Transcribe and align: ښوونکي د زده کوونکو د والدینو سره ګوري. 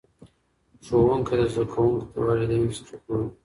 ښوونکي 0.85 1.33
د 1.39 1.41
زده 1.53 1.63
کوونکو 1.71 2.05
د 2.13 2.15
والدینو 2.27 2.71
سره 2.77 2.95
ګوري. 3.05 3.27